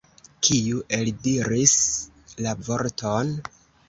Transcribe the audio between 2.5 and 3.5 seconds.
vorton?